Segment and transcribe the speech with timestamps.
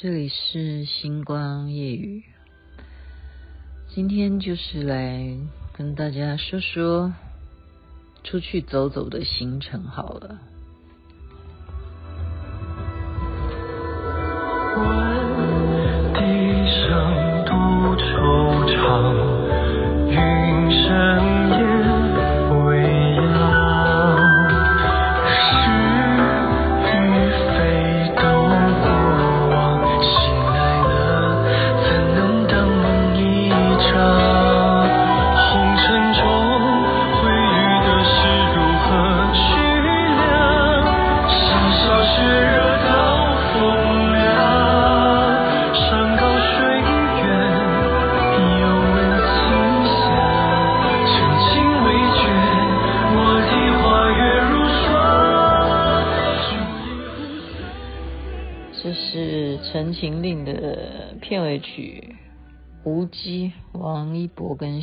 [0.00, 2.22] 这里是星光夜雨，
[3.88, 5.36] 今天就是来
[5.76, 7.12] 跟大家说说
[8.22, 10.38] 出去走走的行程好了。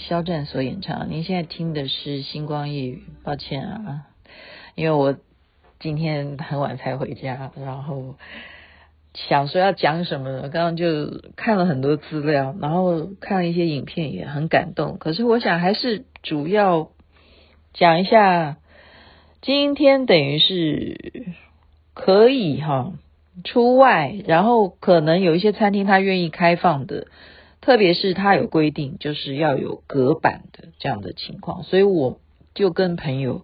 [0.08, 1.10] 肖战所演唱。
[1.10, 4.04] 您现在听的是《星光夜语》，抱歉啊，
[4.76, 5.18] 因为我
[5.80, 8.14] 今天很晚才回家，然后
[9.16, 15.00] 想说要讲什么，刚刚就看了很多资料，然后看了一些影片，也很感动。
[15.00, 16.92] 可是我想还是主要
[17.74, 18.58] 讲一下，
[19.42, 21.34] 今天等于是
[21.96, 22.94] 可以哈。
[23.44, 27.08] 出外，然后可能有一些餐厅他愿意开放的，
[27.66, 32.20] 特别是他有规定，就是要有隔板的这样的情况，所以我
[32.54, 33.44] 就跟朋友、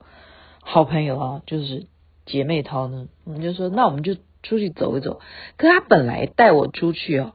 [0.61, 1.87] 好朋友啊，就是
[2.27, 5.21] 姐妹淘呢，我们就说，那我们就出去走一走。
[5.57, 7.33] 可他本来带我出去哦，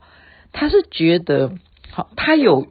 [0.52, 1.58] 他是觉得
[1.90, 2.68] 好，他有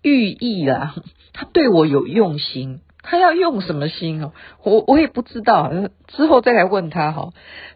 [0.00, 0.94] 寓意啦，
[1.32, 2.82] 他对我有用心。
[3.08, 4.32] 他要用什么心哦？
[4.62, 5.72] 我我也不知道，
[6.06, 7.32] 之后再来问他哈。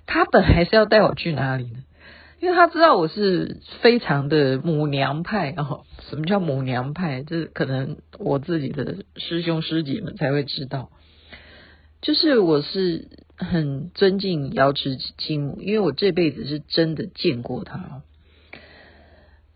[0.06, 1.84] 他本来是要带我去哪里呢？
[2.41, 5.84] 因为他知道我是非常的母娘派哦。
[6.08, 7.22] 什么叫母娘派？
[7.22, 10.90] 这可能我自己的师兄师姐们才会知道。
[12.01, 18.02] 就是我是很尊敬瑶池金母，因为我这辈子是真的见过他。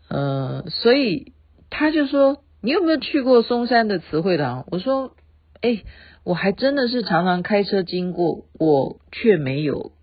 [0.07, 1.33] 呃，所以
[1.69, 5.15] 他就说：“你有没有去过嵩山的慈惠堂？”我说。
[5.61, 5.83] 哎，
[6.23, 9.93] 我还真的是常常开车经过，我却没有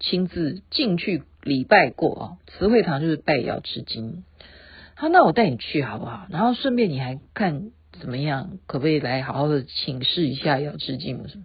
[0.00, 2.24] 亲自进去礼拜过啊。
[2.46, 4.24] 慈惠堂就是拜瑶池金，
[4.94, 6.26] 好，那我带你去好不好？
[6.30, 11.44] 然后顺便你还看怎么样，可不可以来好好的请示一下瑶池金什么？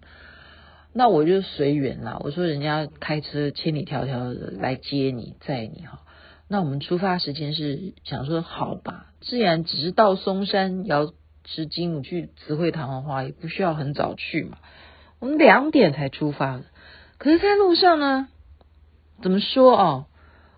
[0.93, 2.19] 那我就随缘啦。
[2.19, 6.01] 我说人家开车千里迢迢的来接你载你哈，
[6.47, 11.13] 那我们出发时间是想说好吧，既然只是到松山瑶。
[11.45, 14.59] 吃金午去慈惠堂的话，也不需要很早去嘛。
[15.19, 16.63] 我们两点才出发的，
[17.17, 18.29] 可是，在路上呢，
[19.23, 20.05] 怎么说哦？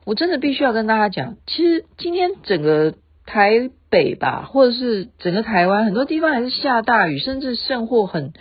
[0.04, 2.96] 我真的必须要跟大家讲，其实今天整个
[3.26, 8.34] 台北吧，或者是整个台湾，很多地方还是下大雨，甚至甚或很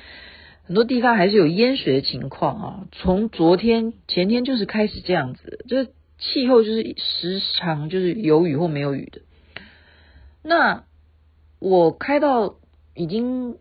[0.64, 2.86] 很多地方还是有淹水的情况啊。
[2.90, 9.20] 从昨天前天就是开始这样子，就是气候就是时常就是有雨或没有雨的。
[10.42, 10.82] 那。
[11.60, 12.56] 我开到
[12.94, 13.56] 已经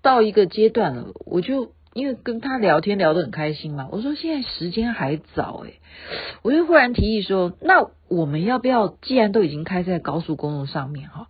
[0.00, 5.80] 到一个阶段了，我就因为跟他聊天聊得很开心嘛，我说现在时间还早诶，
[6.42, 11.28] 我就忽然提议说，那我们要不要既然都已经开在高速公路上面哈，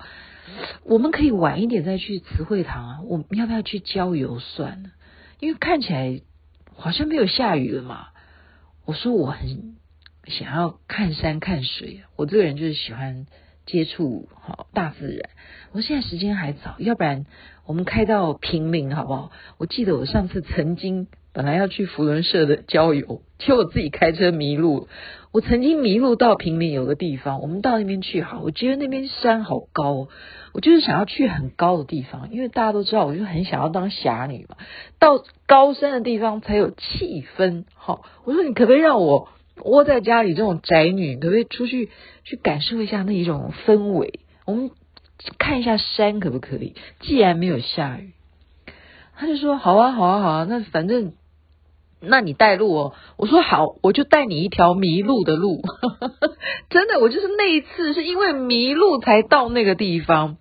[0.84, 4.90] 我们可以晚一点再去慈惠堂啊，我们要不要去郊游算了？
[5.40, 6.20] 因为看起来
[6.76, 8.08] 好像没有下雨了嘛。
[8.84, 9.76] 我说我很
[10.26, 13.26] 想要看山看水，我这个人就是喜欢。
[13.72, 15.30] 接触好大自然，
[15.72, 17.24] 我现在时间还早，要不然
[17.64, 19.32] 我们开到平林好不好？
[19.56, 24.88] 我记得我上次曾经本来要去福伦社的郊游，结果自己开车迷路。
[25.32, 30.08] 我曾经迷路到平林有个地方，我们到那边去好，我觉得那边山好高，
[30.52, 34.58] 我就是想要去很高的地方，因为大家都知道，我就很想要当侠女嘛，
[34.98, 37.64] 到高山的地方才有气氛。
[37.74, 39.30] 好，我说你可不可以让我？
[39.60, 41.90] 窝在家里这种宅女，可不可以出去
[42.24, 44.20] 去感受一下那一种氛围？
[44.46, 44.70] 我们
[45.38, 46.74] 看一下山，可不可以？
[47.00, 48.12] 既然没有下雨，
[49.14, 50.46] 他就说好啊，好啊，好啊。
[50.48, 51.12] 那反正，
[52.00, 52.94] 那你带路哦。
[53.16, 55.62] 我说好，我就带你一条迷路的路。
[56.70, 60.38] 真的，我就是那一次是因为迷路才到那个地方，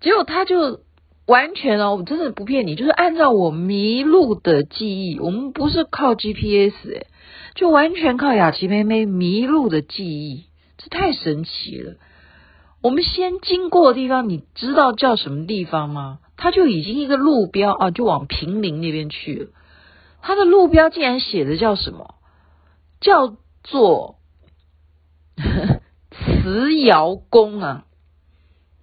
[0.00, 0.80] 结果他就
[1.28, 7.06] 完全哦，我真的不骗你，就是按照我迷路的记忆，我们不是靠 GPS 诶。
[7.54, 10.44] 就完全靠雅琪妹妹迷路的记忆，
[10.78, 11.96] 这太神奇了。
[12.80, 16.20] 我们先经过的地方，你知道叫什么地方吗？
[16.36, 19.50] 它就已经一个路标啊，就往平林那边去了。
[20.22, 22.14] 它的路标竟然写的叫什么？
[23.00, 24.16] 叫做
[26.10, 27.84] 慈瑶宫啊，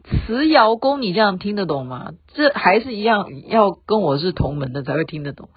[0.06, 2.14] 慈瑶宫，你这样听得懂吗？
[2.34, 5.50] 这还是一样，要跟我是同门的才会听得懂。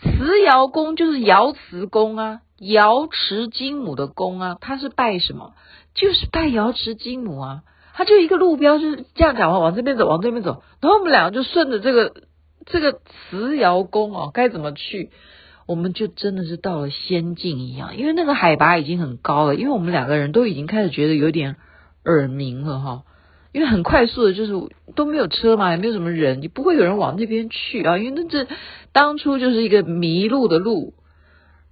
[0.00, 5.54] 慈瑶宫就是瑶池宫啊，瑶池金母的宫啊，他是拜什么？
[5.94, 7.62] 就是拜瑶池金母啊。
[7.92, 10.62] 他就一个路标，就是这样讲话，往这边走，往这边走。
[10.80, 12.14] 然后我们两个就顺着这个
[12.64, 13.00] 这个
[13.30, 15.10] 慈瑶宫哦，该怎么去？
[15.66, 21.56] 我们就真的是到了仙境一样，因为那个海拔已经很高了，因为我们两个人都已经开始觉得有点
[22.04, 23.02] 耳鸣了哈，
[23.52, 24.52] 因为很快速的，就是
[24.94, 28.46] 都没有车嘛，也没有什么人，也不会有人往那边去啊，因为那这
[28.92, 30.94] 当初就是一个迷路的路，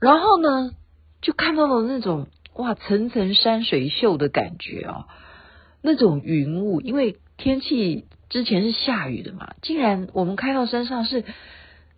[0.01, 0.73] 然后呢，
[1.21, 5.07] 就看到了那种哇层层山水秀的感觉啊，
[5.83, 11.25] 那种云雾，因为天气之前是下雨的嘛，竟然我们开到山上是。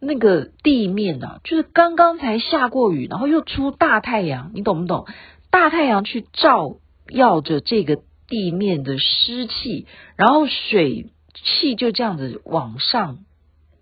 [0.02, 5.04] 那个地面啊，就是刚刚才下过雨，然后又出大太阳，你懂不懂？
[5.50, 6.76] 大太阳去照
[7.10, 7.98] 耀着这个
[8.30, 9.86] 地面的湿气，
[10.16, 13.18] 然后水汽就这样子往上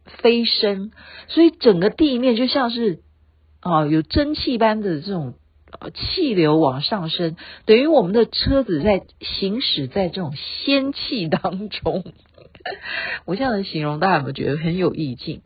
[0.05, 0.91] 飞升，
[1.29, 2.99] 所以整个地面就像是
[3.61, 5.35] 啊有蒸汽般的这种
[5.95, 7.37] 气流往上升，
[7.67, 12.05] 等于我们的车子在行驶在这种仙气当中。
[13.25, 15.43] 我这样的形容，大家有没有觉得很有意境？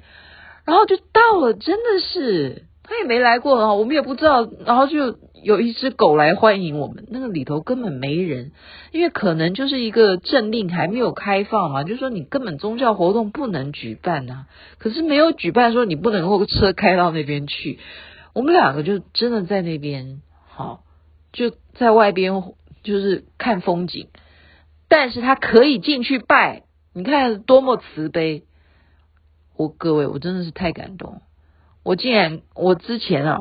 [0.64, 4.49] 然后就到了，真的是他也没来过啊，我们也不知道。
[4.64, 8.52] 然后就有一只狗来欢迎我们，那个里头根本没人，
[8.92, 14.46] 因为可能就是一个政令还没有开放嘛，就是说你根本宗教活动不能举办呐。
[14.78, 17.78] 可是没有举办，说你不能够车开到那边去。
[18.34, 20.84] 我们两个就真的在那边，好
[21.32, 22.32] 就在外边
[22.82, 24.08] 就是看风景，
[24.88, 26.62] 但是他可以进去拜，
[26.94, 28.44] 你看多么慈悲。
[29.56, 31.20] 我各位，我真的是太感动。
[31.84, 33.38] 我竟然，我之前啊，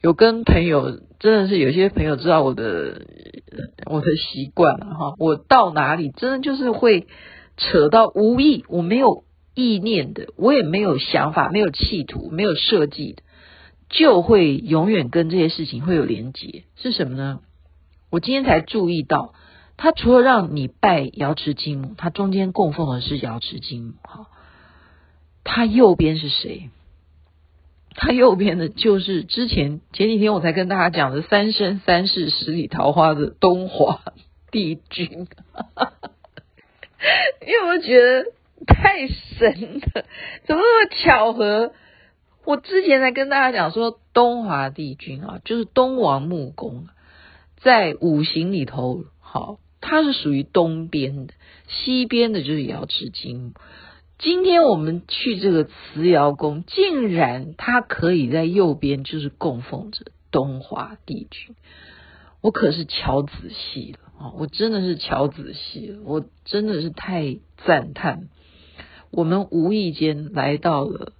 [0.00, 3.02] 有跟朋友，真的是有些朋友知道我的
[3.86, 5.14] 我的习惯了哈。
[5.18, 7.08] 我到哪里，真的就是会
[7.56, 9.24] 扯到无意，我没有
[9.54, 13.22] 意念的，我也没有想法，没有企图，没有设计的，
[13.88, 16.64] 就会永远跟这些事情会有连结。
[16.76, 17.40] 是什么呢？
[18.10, 19.34] 我今天才注意到，
[19.76, 24.26] 他除了让你拜瑶池金母，他中间供奉的是瑶池金母哈。
[25.42, 26.70] 他右边是谁？
[28.00, 34.00] 他右边的就是之前前几天我才跟大家讲的三生三世十里桃花的东华
[34.52, 35.10] 帝君，
[37.44, 38.26] 因为我觉得
[38.64, 40.04] 太神了，
[40.46, 41.72] 怎么那么巧合？
[42.44, 46.86] 我之前才跟大家讲说，东华帝君啊，就是东王木工，
[47.56, 51.34] 在五行里头，好，它是属于东边的，
[51.66, 53.54] 西边的就是瑶池金。
[54.18, 61.54] 今天我们去这个慈瑶宫，竟然他可以在右边，就是供奉着东华帝君。
[62.40, 64.32] 我可是瞧仔细了啊！
[64.36, 68.28] 我真的是瞧仔细了，我真的是太赞叹。
[69.12, 71.12] 我们无意间来到了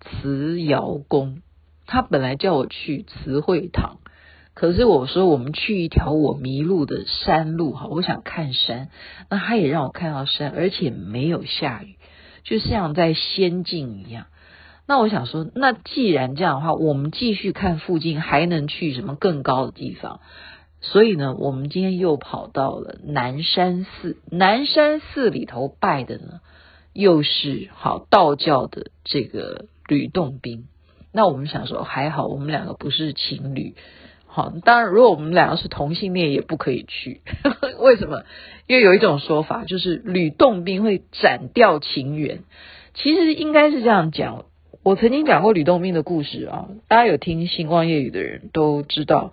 [0.00, 1.42] 慈瑶宫，
[1.86, 3.98] 他本来叫我去慈惠堂，
[4.54, 8.88] 可是我说我们去一条我迷路的山路哈，我想看山，
[9.28, 11.96] 那他也让我看到山，而且没有下雨。
[12.42, 14.26] 就像在仙境一样，
[14.86, 20.20] 那我想说，那既然这样的话，我们继续看附近还能去什么更高的地方？
[20.80, 24.16] 所以呢，我们今天又跑到了南山寺。
[24.30, 26.40] 南山寺里头拜的呢，
[26.92, 30.66] 又是好道教的这个吕洞宾。
[31.12, 33.74] 那我们想说，还好我们两个不是情侣。
[34.32, 37.20] 好，当然，如果我们两个是同性恋，也不可以去。
[37.80, 38.22] 为什么？
[38.68, 42.44] 因为有一种说法，就是吕洞宾会斩掉情缘。
[42.94, 44.44] 其实应该是这样讲。
[44.84, 49.32] 我曾经讲过吕洞宾的故事啊，大家有听星光夜雨的人都知道，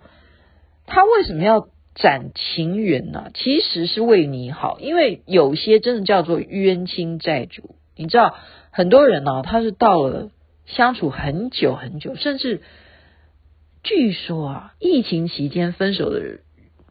[0.84, 3.30] 他为什么要斩情缘呢？
[3.34, 7.76] 其实是为你好，因为有些真的叫做冤亲债主。
[7.94, 8.34] 你知道，
[8.72, 10.30] 很多人呢、啊，他是到了
[10.66, 12.62] 相处很久很久，甚至。
[13.82, 16.40] 据说啊，疫情期间分手的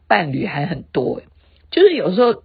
[0.08, 1.22] 伴侣还很多，
[1.70, 2.42] 就是有时候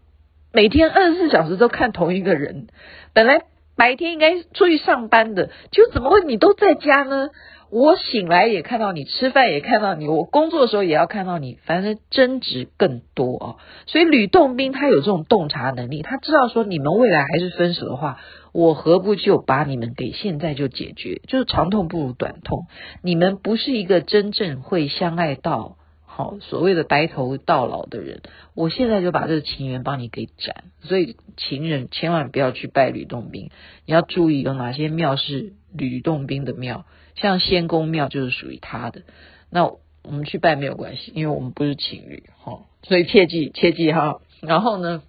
[0.51, 2.67] 每天二十四小时都看同一个人，
[3.13, 3.41] 本来
[3.75, 7.29] 白天应该出去上班的，就怎么会你都在家呢？
[7.71, 13.55] 我醒来也看到你，吃饭也看到你，我工作的时候也要看到你，反正争执更多啊。
[13.88, 18.19] 所以吕洞宾他有这种洞察能力，他知道说你们未来还是分手的话，
[18.53, 21.22] 我何不就把你们给现在就解决？
[21.27, 22.67] 就是长痛不如短痛，
[23.01, 28.22] 你们不是一个真正会相爱到好所谓的白头到老的人，
[28.53, 30.65] 我现在就把这个情缘帮你给斩。
[30.81, 33.50] 所以情人千万不要去拜吕洞宾，
[33.88, 36.86] 你要注意有哪些庙是吕洞宾的庙。
[37.15, 39.01] 像仙公庙就是属于他的，
[39.50, 44.19] 那我们去拜没有关系，因为我们不是情侣哈，所以切记切记哈。
[44.41, 45.01] 然后呢，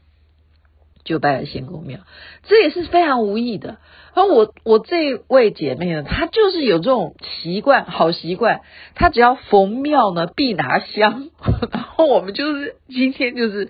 [1.05, 2.01] 就拜了仙公庙，
[2.45, 3.79] 这也是非常无意的。
[4.15, 8.63] 而我我这位姐妹呢，她就是有这种习惯，好习惯，
[8.95, 11.31] 她只要逢庙呢必拿香。
[11.73, 13.69] 然后我们就是今天就是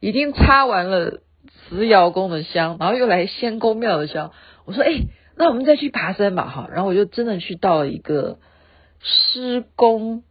[0.00, 1.20] 已经插完了
[1.68, 4.32] 慈瑶宫的香，然后又来仙公庙的香。
[4.64, 5.02] 我说，哎，
[5.36, 6.68] 那我们再去爬山吧，哈。
[6.72, 8.38] 然后我就真的去到了一个
[9.00, 10.22] 狮公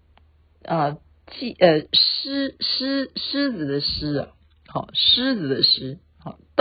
[0.66, 4.28] 啊，祭呃狮狮狮子的狮啊，
[4.68, 6.00] 好狮子的狮，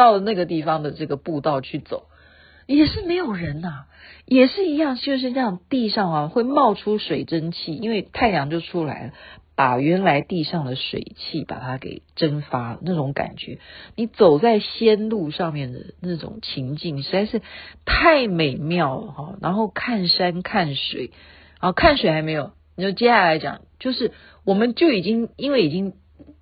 [0.01, 2.05] 到了那个地方的这个步道去走。
[2.67, 3.87] 也是没有人呐、
[4.27, 9.13] 也是一样，就是这样，地上啊会冒出水蒸气，因为太阳就出来了，
[9.57, 13.59] 把原来地上的水汽把它给蒸发，那种感觉，
[13.97, 17.43] 你走在仙路上面的那种情境实在是
[17.85, 19.35] 太美妙了哈。
[19.43, 21.11] 然后看山看水，
[21.59, 24.13] 啊，看水还没有，你就接下来讲，就是
[24.45, 25.95] 我们就已经因为已经。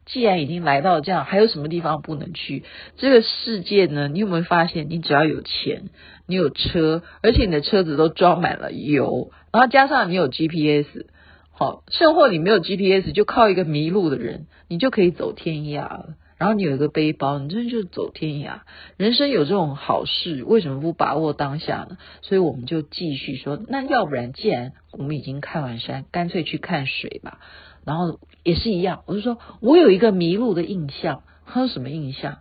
[0.09, 2.65] 既然已经来到这样，还有什么地方不能去？
[2.97, 4.09] 这个世界呢？
[4.09, 5.91] 你有没有发现，你只要有钱，
[6.27, 11.07] 你有车，而且你的车子都装满了油，然后加上你有 GPS，
[11.53, 16.15] 好，甚或你没有 GPS，就靠一个迷路的人，你就可以走天涯了。
[16.39, 18.61] 然后你有一个背包，你真的就走天涯。
[18.97, 21.99] 人生有这种好事，为什么不把握当下呢？
[22.23, 27.41] 所以我们就继续说，那要不然，既然我们已经看完山，干脆去看水吧。
[27.85, 31.23] 然后也是一样，我就说我有一个迷路的印象。
[31.47, 32.39] 他说什么印象？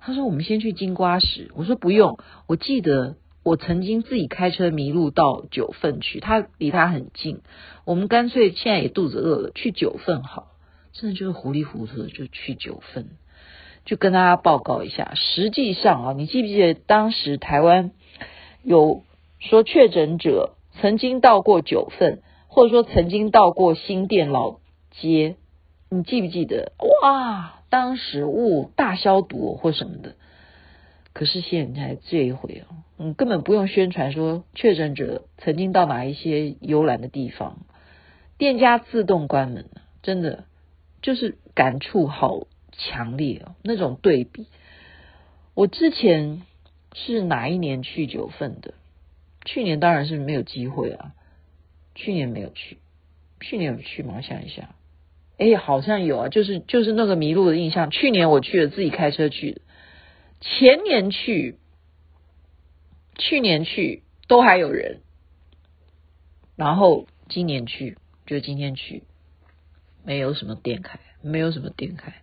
[0.00, 1.50] 他说我们先去金瓜石。
[1.54, 7.40] 我说不用，我记得我曾经自己开车迷路到九份去，他离他很近。
[7.84, 10.48] 我们干脆现在也肚子饿了，去九份好。
[10.92, 13.10] 真的就是糊里糊涂的就去九份，
[13.84, 15.12] 就跟大家报告一下。
[15.14, 17.90] 实际上啊，你记不记得当时台湾
[18.62, 19.02] 有
[19.38, 24.56] 说确诊者曾经到过九份，或者说曾经到过新店老
[25.00, 25.36] 街，
[25.88, 26.72] 你记不记得？
[27.02, 30.14] 哇，当时雾、大消毒或什么的。
[31.12, 37.58] 可是现在这一回哦，嗯，根本不用宣传说确诊者曾经到哪一些游览的地方，
[38.36, 40.44] 店家自动关门了，真的
[41.00, 44.46] 就是感触好强烈哦，那种对比。
[45.54, 46.42] 我之前
[46.92, 48.74] 是哪一年去九份的？
[49.46, 51.14] 去年当然是没有机会啊，
[51.94, 52.76] 去年没有去，
[53.40, 54.14] 去年有去吗？
[54.18, 54.75] 我想一下。
[55.38, 57.90] 哎，好像有啊，就是就是那个迷路的印象。
[57.90, 59.60] 去年我去了，自己开车去的。
[60.40, 61.58] 前年去，
[63.18, 65.00] 去年去都还有人。
[66.56, 69.02] 然后今年去，就今天去，
[70.04, 72.14] 没有什么店开，没有什么店开。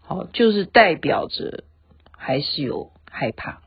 [0.00, 1.64] 好，就是代表着
[2.12, 3.62] 还是有害怕。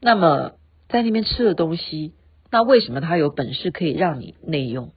[0.00, 0.52] 那么
[0.88, 2.12] 在那边吃的东西，
[2.50, 4.92] 那为什么他有本事可以让你内用？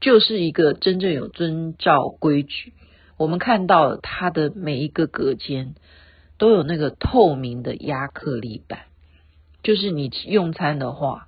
[0.00, 2.72] 就是一个真正有遵照规矩，
[3.16, 5.74] 我们看到它的每一个隔间
[6.38, 8.82] 都有那个透明的亚克力板，
[9.64, 11.26] 就是你用餐的话，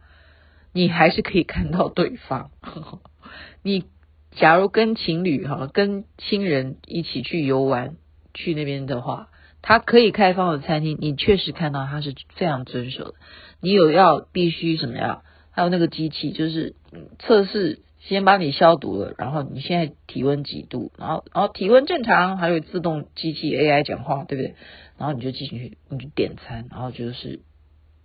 [0.73, 2.53] 你还是可以看到对方。
[3.65, 3.87] 你
[4.31, 7.97] 假如跟情侣哈，跟亲人一起去游玩，
[8.35, 9.31] 去那边的话，
[9.63, 13.15] 它可以开放的餐厅，你确实看到它是非常遵守的。
[13.61, 15.23] 你有要必须什么呀？
[15.51, 16.77] 还有那个机器，就是
[17.19, 17.81] 测试。
[18.01, 20.91] 先帮你消毒了，然后你现在体温几度？
[20.97, 24.55] 然后，然后体温正常，还有自动机器 AI 讲话，对不对？
[24.97, 27.41] 然后你就进去，你就点餐，然后就是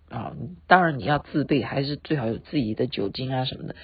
[0.10, 0.34] 啊，
[0.68, 3.76] 当然你要自备，还是最好有自己的酒精啊什么的，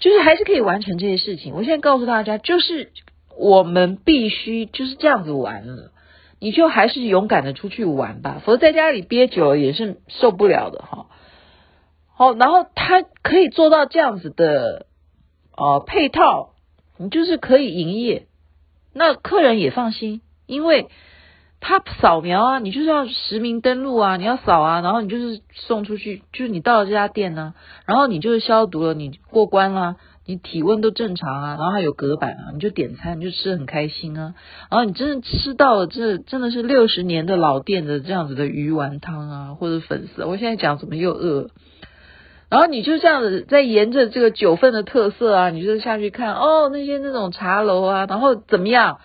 [0.00, 1.54] 就是还是可以完成这些事情。
[1.54, 2.90] 我现在告诉大家，就是
[3.38, 5.92] 我们必须就是这样子玩了，
[6.40, 11.06] 你就还是勇敢的出去玩吧，否则在家里憋久了也是受不了的哈。
[12.12, 14.85] 好，然后他可以做到这样子的。
[15.56, 16.50] 哦，配套
[16.98, 18.26] 你就是可以营业，
[18.92, 20.88] 那客人也放心，因为
[21.60, 27.54] 他扫描啊，你就是要实名登录啊，你要扫啊，然后你就是送出去，就是你到了这家店呢，
[27.86, 29.96] 然后你就是消毒了，你过关了，
[30.26, 34.34] 你体温都正常啊，然后还有隔板啊，你就点餐，你就吃得很开心啊，
[34.70, 41.48] 然后你真的吃到了这真的是六十年的老店的这样子的鱼丸汤啊，或者粉丝，我现在讲怎么又饿。
[42.48, 49.00] 然后你就这样子在沿着这个九份的特色啊，你就下去看哦，那些那种茶楼啊，然后怎么样？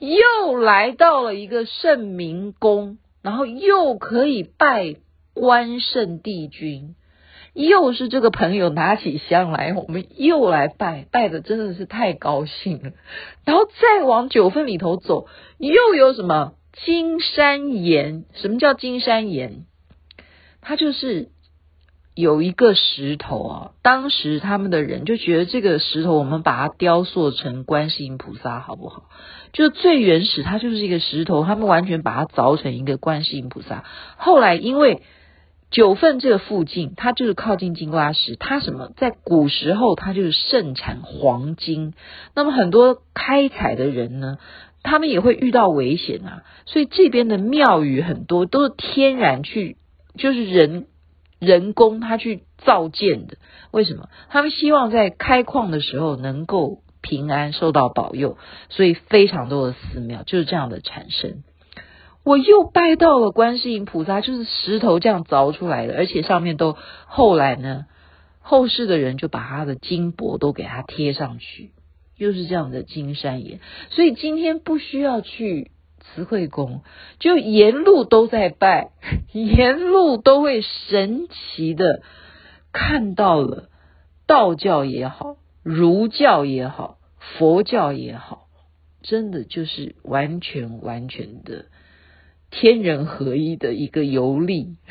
[0.00, 4.96] 又来到了一个圣明宫，然后又可以拜
[5.32, 6.96] 关圣帝君，
[7.54, 12.90] 又是这个朋友拿起香来，我们又来拜，拜的真的是太高兴了。
[13.44, 18.24] 然后再往九份里头走，又有什么金山岩？
[18.34, 19.66] 什么叫金山岩？
[20.60, 21.28] 它就是。
[22.14, 29.04] 有一个石头啊，当时他们的人就觉得这个石头，我们把它雕塑成观世音菩萨好不好？
[29.54, 33.84] 就最原始，它就是一个石头，他们完全把它凿成一个观世音菩萨。
[34.18, 35.00] 后来因为
[35.70, 41.94] 九份这个附近，它就是靠近金瓜石，它什么在古时候它就是盛产黄金，
[42.34, 44.36] 那么很多开采的人呢，
[44.82, 49.78] 他们也会遇到危险啊，所以这边的庙宇很多都是天然去，
[50.18, 50.88] 就是人。
[51.42, 53.36] 人工他去造建的，
[53.72, 54.08] 为什么？
[54.28, 61.42] 他们希望在开矿的时候能够平安受到保佑，所以非常多的寺庙就是这样的产生。
[62.22, 67.86] 我又拜到了观世音菩萨，就是石头这样凿出来的，而且上面都后来呢，
[68.38, 71.72] 后世的人就把他的金箔都给他贴上去，
[72.16, 73.58] 又是这样的金山岩，
[73.90, 75.71] 所以今天不需要去。
[76.02, 76.82] 慈惠宫
[77.18, 78.90] 就沿路都在拜，
[79.32, 82.02] 沿路都会神奇的
[82.72, 83.68] 看到了
[84.26, 86.98] 道教也好，儒教也好，
[87.38, 88.48] 佛教也好，
[89.02, 91.66] 真的就是完全完全的
[92.50, 94.76] 天人合一的一个游历。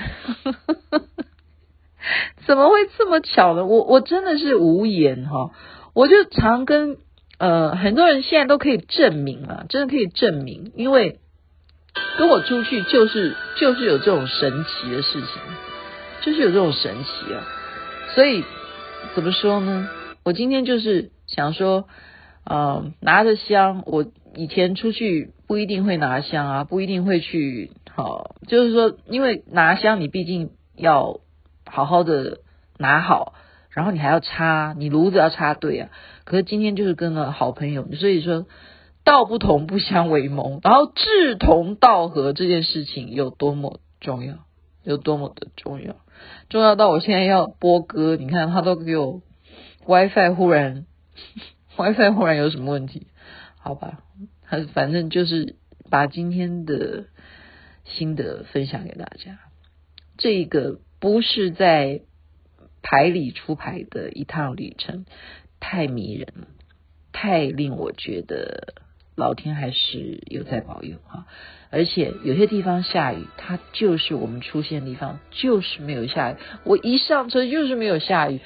[2.48, 3.66] 怎么会这么巧呢？
[3.66, 5.52] 我我真的是无言哈，
[5.94, 6.98] 我就常跟。
[7.42, 11.20] 呃，很多人现在都可以证明了，真的可以证明，因为
[12.20, 15.28] 跟我出去就是就是有这种神奇的事情，
[16.22, 17.42] 就是有这种神奇啊。
[18.14, 18.44] 所以
[19.16, 19.90] 怎么说呢？
[20.24, 21.88] 我今天就是想说，
[22.46, 24.06] 呃，拿着香，我
[24.36, 31.22] 以前出去不一定会拿香啊，不一定会去，好，就是说，因为拿香你毕竟要
[31.66, 32.38] 好好的
[32.78, 33.34] 拿好。
[33.74, 35.90] 然后你还要插，你炉子要插对啊。
[36.26, 38.46] 可是今天就是跟了好朋友，所以说
[39.06, 44.40] 道不同不相为谋，然后志同道合这件事情有多么重要，
[44.84, 45.96] 有多么的重要，
[46.50, 49.22] 重要到我现在要播歌，你看他都给我
[49.88, 50.86] WiFi 忽然
[51.78, 53.08] WiFi 忽然有什么问题？
[53.58, 54.00] 好吧，
[54.44, 55.56] 他反正就是
[55.90, 57.06] 把今天的
[57.86, 59.40] 心得分享给大家。
[60.18, 62.02] 这个不是在。
[62.82, 65.06] 牌里出牌的一趟旅程，
[65.60, 66.48] 太迷人了，
[67.12, 68.74] 太令我觉得
[69.16, 71.28] 老天还是有在保佑啊！
[71.70, 76.36] 而且有些地方下雨，它就是我们出现的地方就是没有下雨。
[76.64, 78.42] 我一上车就是没有下雨，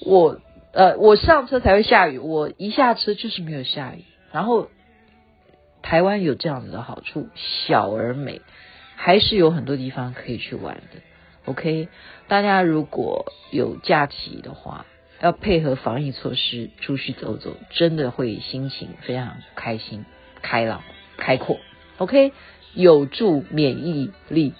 [0.00, 0.40] 我
[0.72, 4.04] 呃我上车才会下雨，我一下车就是没有下雨。
[4.32, 4.68] 然后
[5.82, 8.42] 台湾有这样子的好处，小而美，
[8.96, 11.00] 还是有很多地方可以去玩的。
[11.46, 11.88] OK，
[12.28, 14.84] 大家如果有假期的话，
[15.20, 20.04] 要配合防疫措施出去走走，真的会心情非常开心、
[20.42, 20.82] 开朗、
[21.16, 21.58] 开阔。
[21.98, 22.32] OK，
[22.74, 24.52] 有助免疫力，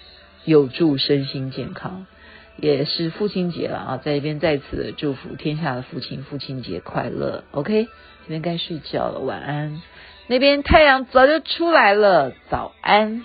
[0.45, 2.07] 有助身心健康，
[2.55, 3.97] 也是父亲节了啊！
[3.97, 7.43] 在这边再次的祝福天下的父亲，父亲节快乐。
[7.51, 7.89] OK，今
[8.29, 9.81] 天该睡觉了，晚安。
[10.27, 13.23] 那边太阳早就出来了，早安。